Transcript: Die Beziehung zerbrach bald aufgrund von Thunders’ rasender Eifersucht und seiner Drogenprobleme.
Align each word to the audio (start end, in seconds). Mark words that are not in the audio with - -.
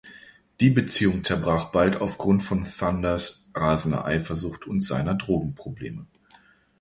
Die 0.61 0.71
Beziehung 0.71 1.23
zerbrach 1.23 1.65
bald 1.65 1.97
aufgrund 2.01 2.41
von 2.41 2.63
Thunders’ 2.65 3.45
rasender 3.53 4.03
Eifersucht 4.03 4.65
und 4.65 4.79
seiner 4.79 5.13
Drogenprobleme. 5.13 6.07